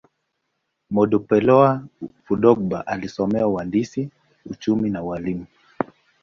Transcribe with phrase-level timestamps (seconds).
[0.93, 1.67] Modupeola
[2.25, 4.09] Fadugba alisoma uhandisi,
[4.51, 5.45] uchumi, na ualimu.